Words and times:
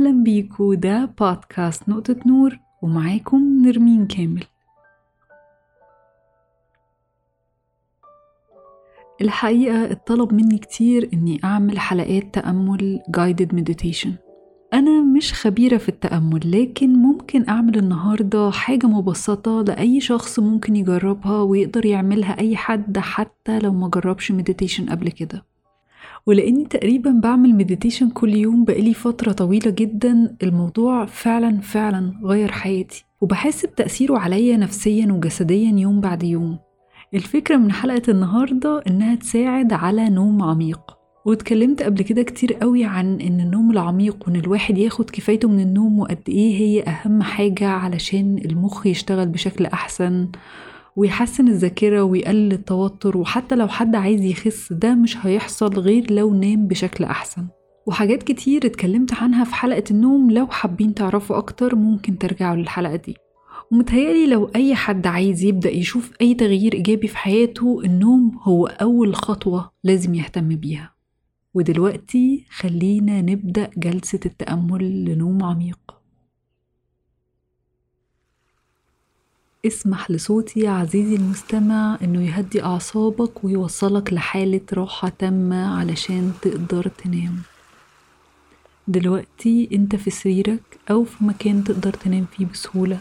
أهلا 0.00 0.22
بيكو 0.24 0.74
ده 0.74 1.04
بودكاست 1.20 1.88
نقطة 1.88 2.16
نور 2.26 2.58
ومعاكم 2.82 3.62
نرمين 3.62 4.06
كامل. 4.06 4.44
الحقيقة 9.20 9.92
اتطلب 9.92 10.34
مني 10.34 10.58
كتير 10.58 11.10
إني 11.12 11.40
أعمل 11.44 11.78
حلقات 11.78 12.34
تأمل 12.34 13.00
guided 13.16 13.56
meditation. 13.56 14.08
أنا 14.72 15.02
مش 15.02 15.34
خبيرة 15.34 15.76
في 15.76 15.88
التأمل 15.88 16.62
لكن 16.62 16.92
ممكن 16.92 17.48
أعمل 17.48 17.78
النهاردة 17.78 18.50
حاجة 18.50 18.86
مبسطة 18.86 19.62
لأي 19.62 20.00
شخص 20.00 20.38
ممكن 20.38 20.76
يجربها 20.76 21.42
ويقدر 21.42 21.86
يعملها 21.86 22.38
أي 22.38 22.56
حد 22.56 22.98
حتى 22.98 23.58
لو 23.58 23.72
ما 23.72 23.88
جربش 23.88 24.32
مديتيشن 24.32 24.90
قبل 24.90 25.08
كده. 25.10 25.44
ولأني 26.26 26.64
تقريبا 26.64 27.10
بعمل 27.10 27.54
مديتيشن 27.54 28.10
كل 28.10 28.34
يوم 28.34 28.64
بقالي 28.64 28.94
فترة 28.94 29.32
طويلة 29.32 29.70
جدا 29.70 30.36
الموضوع 30.42 31.06
فعلا 31.06 31.60
فعلا 31.60 32.12
غير 32.24 32.52
حياتي. 32.52 33.04
وبحس 33.20 33.66
بتأثيره 33.66 34.18
عليا 34.18 34.56
نفسيا 34.56 35.12
وجسديا 35.12 35.72
يوم 35.78 36.00
بعد 36.00 36.22
يوم. 36.22 36.58
الفكرة 37.14 37.56
من 37.56 37.72
حلقة 37.72 38.02
النهاردة 38.08 38.82
إنها 38.88 39.14
تساعد 39.14 39.72
على 39.72 40.08
نوم 40.10 40.42
عميق. 40.42 40.80
واتكلمت 41.24 41.82
قبل 41.82 42.02
كده 42.02 42.22
كتير 42.22 42.54
قوي 42.54 42.84
عن 42.84 43.20
إن 43.20 43.40
النوم 43.40 43.70
العميق 43.70 44.16
وإن 44.26 44.36
الواحد 44.36 44.78
ياخد 44.78 45.10
كفايته 45.10 45.48
من 45.48 45.60
النوم 45.60 46.00
وقد 46.00 46.18
إيه 46.28 46.56
هي 46.60 46.82
أهم 46.82 47.22
حاجة 47.22 47.68
علشان 47.68 48.38
المخ 48.44 48.86
يشتغل 48.86 49.28
بشكل 49.28 49.66
أحسن. 49.66 50.28
ويحسن 50.96 51.48
الذاكرة 51.48 52.02
ويقلل 52.02 52.52
التوتر 52.52 53.16
وحتى 53.18 53.54
لو 53.54 53.68
حد 53.68 53.94
عايز 53.96 54.24
يخس 54.24 54.72
ده 54.72 54.94
مش 54.94 55.26
هيحصل 55.26 55.78
غير 55.78 56.12
لو 56.12 56.34
نام 56.34 56.66
بشكل 56.66 57.04
أحسن. 57.04 57.46
وحاجات 57.86 58.22
كتير 58.22 58.66
اتكلمت 58.66 59.14
عنها 59.14 59.44
في 59.44 59.54
حلقة 59.54 59.84
النوم 59.90 60.30
لو 60.30 60.46
حابين 60.46 60.94
تعرفوا 60.94 61.38
أكتر 61.38 61.76
ممكن 61.76 62.18
ترجعوا 62.18 62.56
للحلقة 62.56 62.96
دي. 62.96 63.16
ومتهيألي 63.72 64.26
لو 64.26 64.50
أي 64.56 64.74
حد 64.74 65.06
عايز 65.06 65.44
يبدأ 65.44 65.70
يشوف 65.70 66.12
أي 66.20 66.34
تغيير 66.34 66.74
إيجابي 66.74 67.08
في 67.08 67.16
حياته 67.16 67.80
النوم 67.84 68.38
هو 68.42 68.66
أول 68.66 69.14
خطوة 69.14 69.70
لازم 69.84 70.14
يهتم 70.14 70.48
بيها. 70.48 70.94
ودلوقتي 71.54 72.44
خلينا 72.50 73.22
نبدأ 73.22 73.70
جلسة 73.76 74.20
التأمل 74.26 75.04
لنوم 75.04 75.42
عميق. 75.42 75.99
اسمح 79.66 80.10
لصوتي 80.10 80.68
عزيزي 80.68 81.16
المستمع 81.16 81.98
إنه 82.02 82.26
يهدي 82.26 82.62
أعصابك 82.64 83.44
ويوصلك 83.44 84.12
لحالة 84.12 84.60
راحة 84.72 85.08
تامة 85.08 85.78
علشان 85.78 86.32
تقدر 86.42 86.88
تنام. 86.88 87.42
دلوقتي 88.88 89.68
أنت 89.72 89.96
في 89.96 90.10
سريرك 90.10 90.78
أو 90.90 91.04
في 91.04 91.24
مكان 91.24 91.64
تقدر 91.64 91.92
تنام 91.92 92.26
فيه 92.36 92.46
بسهولة. 92.46 92.98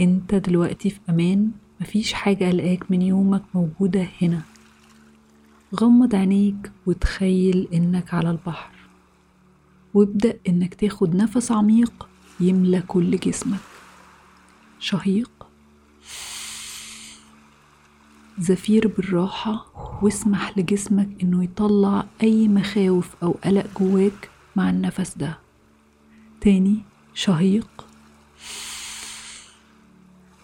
أنت 0.00 0.34
دلوقتي 0.34 0.90
في 0.90 1.00
أمان 1.08 1.50
مفيش 1.80 2.12
حاجة 2.12 2.44
قلقاك 2.44 2.90
من 2.90 3.02
يومك 3.02 3.42
موجودة 3.54 4.08
هنا. 4.22 4.42
غمض 5.80 6.14
عينيك 6.14 6.72
وتخيل 6.86 7.68
إنك 7.74 8.14
على 8.14 8.30
البحر. 8.30 8.70
وابدأ 9.94 10.38
إنك 10.48 10.74
تاخد 10.74 11.16
نفس 11.16 11.52
عميق 11.52 12.08
يملى 12.40 12.80
كل 12.80 13.16
جسمك. 13.16 13.60
شهيق؟ 14.80 15.35
زفير 18.38 18.88
بالراحة 18.88 19.66
واسمح 20.02 20.58
لجسمك 20.58 21.08
إنه 21.22 21.44
يطلع 21.44 22.06
أي 22.22 22.48
مخاوف 22.48 23.14
أو 23.22 23.30
قلق 23.44 23.66
جواك 23.80 24.30
مع 24.56 24.70
النفس 24.70 25.18
ده. 25.18 25.38
تاني 26.40 26.82
شهيق. 27.14 27.86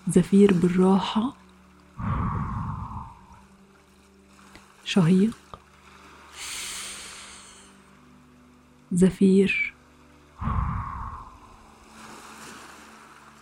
زفير 0.09 0.55
بالراحة. 0.55 1.37
شهيق. 4.85 5.37
زفير. 8.93 9.75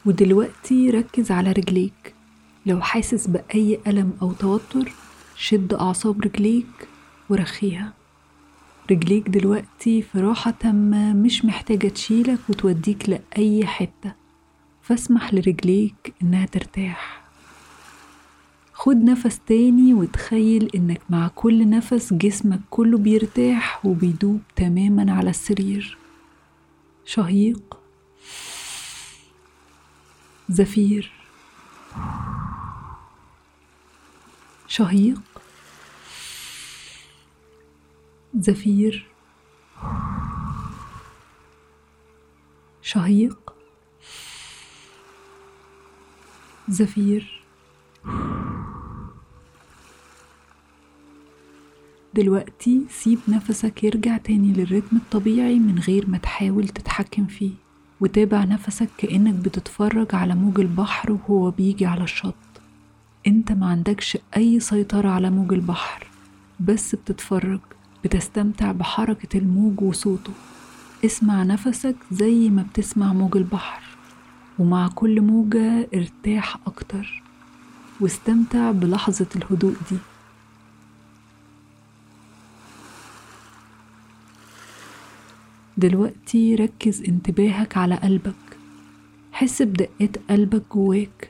ودلوقتي 0.05 0.91
ركز 0.91 1.31
على 1.31 1.53
رجليك. 1.53 2.20
لو 2.67 2.81
حاسس 2.81 3.27
بأي 3.27 3.81
ألم 3.87 4.13
أو 4.23 4.33
توتر 4.33 4.93
شد 5.37 5.75
أعصاب 5.75 6.21
رجليك 6.21 6.89
ورخيها. 7.29 7.93
رجليك 8.91 9.29
دلوقتي 9.29 10.03
في 10.03 10.21
راحة 10.21 10.51
تامة 10.51 11.13
مش 11.13 11.45
محتاجة 11.45 11.89
تشيلك 11.89 12.39
وتوديك 12.49 13.09
لأي 13.09 13.67
حتة. 13.67 14.13
فاسمح 14.83 15.35
لرجليك 15.35 16.15
إنها 16.23 16.47
ترتاح. 16.47 17.21
خد 18.73 18.97
نفس 18.97 19.41
تاني 19.47 19.95
وتخيل 19.95 20.71
إنك 20.75 21.01
مع 21.11 21.29
كل 21.29 21.71
نفس 21.71 22.13
جسمك 22.13 22.61
كله 22.71 22.99
بيرتاح 22.99 23.87
وبيدوب 23.87 24.41
تماما 24.57 25.13
على 25.13 25.31
السرير. 25.31 25.99
شهيق. 27.05 27.77
زفير. 30.49 31.13
شهيق 34.71 35.21
زفير 38.35 39.07
شهيق 42.83 43.55
زفير 46.69 47.43
دلوقتي 52.15 52.87
سيب 52.91 53.19
نفسك 53.29 53.85
يرجع 53.85 54.17
تاني 54.17 54.53
للرتم 54.53 54.97
الطبيعي 54.97 55.59
من 55.59 55.79
غير 55.79 56.11
ما 56.11 56.19
تحاول 56.19 56.69
تتحكم 56.69 57.27
فيه 57.27 57.53
وتابع 58.01 58.45
نفسك 58.45 58.89
كأنك 58.99 59.35
بتتفرج 59.35 60.15
على 60.15 60.35
موج 60.35 60.61
البحر 60.61 61.13
وهو 61.13 61.51
بيجي 61.51 61.87
على 61.87 62.05
الشط. 62.05 62.50
انت 63.27 63.53
ما 63.53 63.67
عندكش 63.67 64.19
اي 64.37 64.61
سيطرة 64.61 65.09
على 65.09 65.31
موج 65.31 65.53
البحر 65.53 66.07
بس 66.61 66.95
بتتفرج 66.95 67.61
بتستمتع 68.05 68.73
بحركة 68.73 69.39
الموج 69.39 69.83
وصوته. 69.83 70.33
اسمع 71.05 71.43
نفسك 71.43 71.97
زي 72.13 72.49
ما 72.49 72.63
بتسمع 72.63 73.13
موج 73.13 73.37
البحر 73.37 73.83
ومع 74.59 74.89
كل 74.89 75.21
موجة 75.21 75.89
ارتاح 75.95 76.57
أكتر. 76.67 77.23
واستمتع 78.01 78.71
بلحظة 78.71 79.27
الهدوء 79.37 79.77
دي. 79.91 79.97
دلوقتي 85.77 86.55
ركز 86.55 87.03
انتباهك 87.03 87.77
على 87.77 87.95
قلبك. 87.95 88.35
حس 89.33 89.63
بدقات 89.63 90.17
قلبك 90.31 90.63
جواك. 90.73 91.30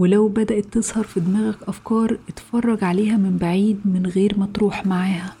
ولو 0.00 0.28
بدأت 0.28 0.64
تظهر 0.64 1.04
في 1.04 1.20
دماغك 1.20 1.62
أفكار 1.62 2.18
اتفرج 2.28 2.84
عليها 2.84 3.16
من 3.16 3.36
بعيد 3.36 3.80
من 3.84 4.06
غير 4.06 4.38
ما 4.38 4.46
تروح 4.46 4.86
معاها. 4.86 5.34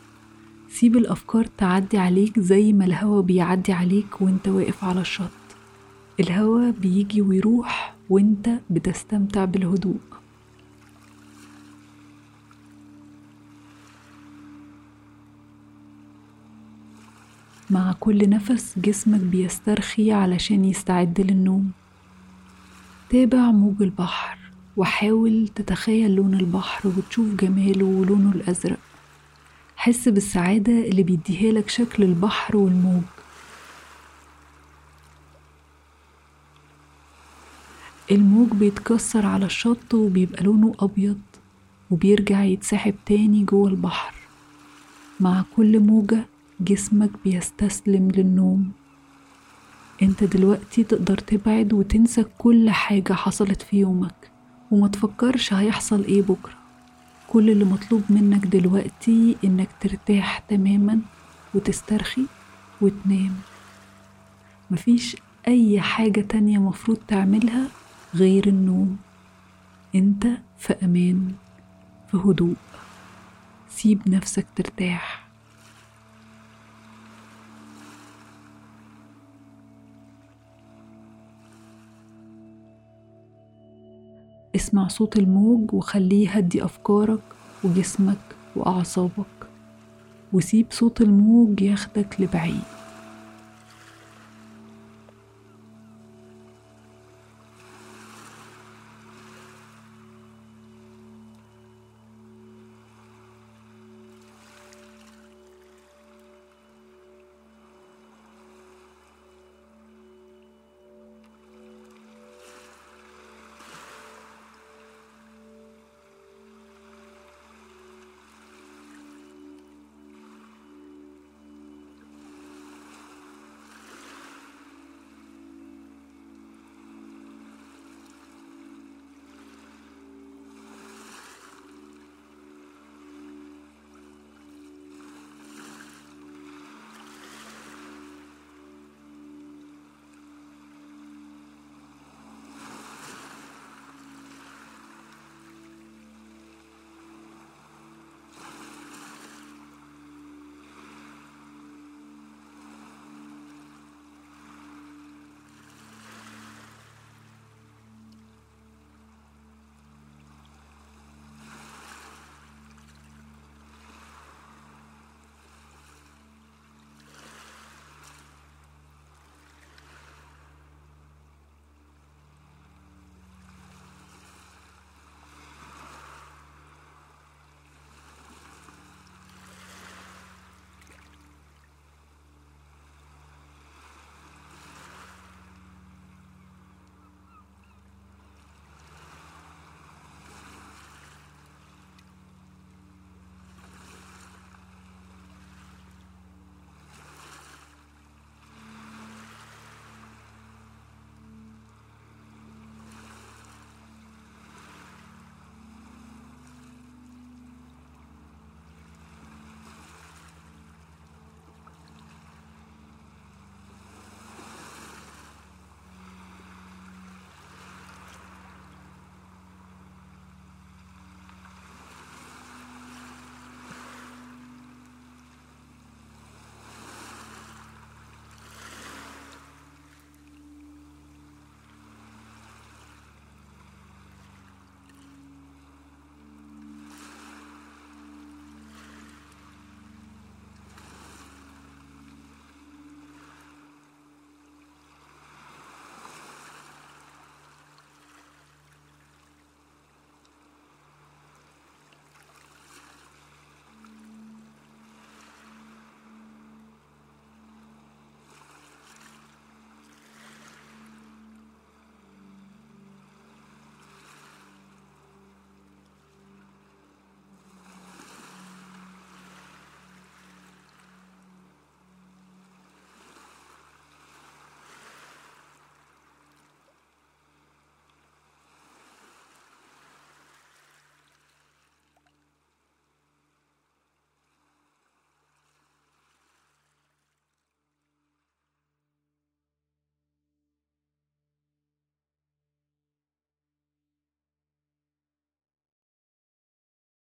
سيب 0.70 0.96
الأفكار 0.96 1.44
تعدي 1.58 1.98
عليك 1.98 2.40
زي 2.40 2.72
ما 2.72 2.84
الهوا 2.84 3.22
بيعدي 3.22 3.72
عليك 3.72 4.20
وانت 4.20 4.48
واقف 4.48 4.84
على 4.84 5.00
الشط. 5.00 5.30
الهوا 6.20 6.70
بيجي 6.70 7.22
ويروح 7.22 7.94
وانت 8.10 8.50
بتستمتع 8.70 9.44
بالهدوء. 9.44 10.00
مع 17.70 17.92
كل 18.00 18.28
نفس 18.28 18.78
جسمك 18.78 19.20
بيسترخي 19.20 20.12
علشان 20.12 20.64
يستعد 20.64 21.20
للنوم. 21.20 21.70
تابع 23.10 23.50
موج 23.50 23.82
البحر. 23.82 24.39
وحاول 24.80 25.48
تتخيل 25.54 26.14
لون 26.14 26.34
البحر 26.34 26.88
وتشوف 26.88 27.34
جماله 27.34 27.84
ولونه 27.84 28.32
الأزرق. 28.32 28.78
حس 29.76 30.08
بالسعادة 30.08 30.72
اللي 30.72 31.02
بيديها 31.02 31.52
لك 31.52 31.68
شكل 31.68 32.02
البحر 32.02 32.56
والموج. 32.56 33.02
الموج 38.10 38.48
بيتكسر 38.48 39.26
على 39.26 39.46
الشط 39.46 39.94
وبيبقى 39.94 40.44
لونه 40.44 40.74
أبيض 40.80 41.20
وبيرجع 41.90 42.44
يتسحب 42.44 42.94
تاني 43.06 43.44
جوه 43.44 43.68
البحر. 43.68 44.14
مع 45.20 45.44
كل 45.56 45.80
موجة 45.80 46.26
جسمك 46.60 47.10
بيستسلم 47.24 48.10
للنوم. 48.10 48.72
انت 50.02 50.24
دلوقتي 50.24 50.84
تقدر 50.84 51.18
تبعد 51.18 51.72
وتنسى 51.72 52.24
كل 52.38 52.70
حاجة 52.70 53.12
حصلت 53.12 53.62
في 53.62 53.76
يومك. 53.76 54.30
وما 54.70 54.88
تفكرش 54.88 55.52
هيحصل 55.52 56.04
إيه 56.04 56.22
بكرة. 56.22 56.54
كل 57.28 57.50
اللي 57.50 57.64
مطلوب 57.64 58.02
منك 58.10 58.46
دلوقتي 58.46 59.36
إنك 59.44 59.68
ترتاح 59.80 60.38
تماما 60.38 61.00
وتسترخي 61.54 62.22
وتنام. 62.80 63.34
مفيش 64.70 65.16
أي 65.48 65.80
حاجة 65.80 66.20
تانية 66.20 66.58
مفروض 66.58 66.98
تعملها 67.08 67.68
غير 68.14 68.46
النوم. 68.46 68.96
أنت 69.94 70.26
في 70.58 70.72
أمان 70.82 71.32
في 72.10 72.16
هدوء. 72.16 72.56
سيب 73.70 74.08
نفسك 74.08 74.46
ترتاح. 74.56 75.29
اسمع 84.56 84.88
صوت 84.88 85.16
الموج 85.16 85.74
وخليه 85.74 86.28
يهدي 86.28 86.64
أفكارك 86.64 87.20
وجسمك 87.64 88.18
وأعصابك 88.56 89.26
وسيب 90.32 90.66
صوت 90.70 91.00
الموج 91.00 91.62
ياخدك 91.62 92.20
لبعيد. 92.20 92.79